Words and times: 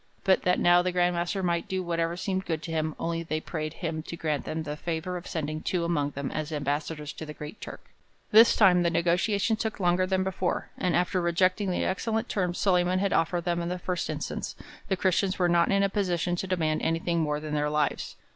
But 0.23 0.41
that 0.45 0.57
now 0.59 0.81
the 0.81 0.91
Grand 0.91 1.13
Master 1.15 1.43
might 1.43 1.67
do 1.67 1.83
whatever 1.83 2.17
seemed 2.17 2.47
good 2.47 2.63
to 2.63 2.71
him, 2.71 2.95
only 2.99 3.21
they 3.21 3.39
prayed 3.39 3.73
him 3.85 4.01
to 4.01 4.17
grant 4.17 4.45
them 4.45 4.63
the 4.63 4.75
favour 4.75 5.15
of 5.15 5.27
sending 5.27 5.61
two 5.61 5.85
among 5.85 6.09
them 6.17 6.31
as 6.31 6.51
ambassadors 6.51 7.13
to 7.13 7.23
the 7.23 7.35
Great 7.35 7.61
Turk.' 7.61 7.85
This 8.31 8.55
time 8.55 8.81
the 8.81 8.89
negotiations 8.89 9.59
took 9.59 9.79
longer 9.79 10.07
than 10.07 10.23
before, 10.23 10.71
and 10.75 10.95
after 10.95 11.21
rejecting 11.21 11.69
the 11.69 11.85
excellent 11.85 12.29
terms 12.29 12.57
Solyman 12.57 12.97
had 12.97 13.13
offered 13.13 13.43
them 13.45 13.61
in 13.61 13.69
the 13.69 13.77
first 13.77 14.09
instance, 14.09 14.55
the 14.87 14.97
Christians 14.97 15.37
were 15.37 15.47
not 15.47 15.69
in 15.71 15.83
a 15.83 15.87
position 15.87 16.35
to 16.37 16.47
demand 16.47 16.81
anything 16.81 17.19
more 17.19 17.39
than 17.39 17.53
their 17.53 17.69
lives. 17.69 18.15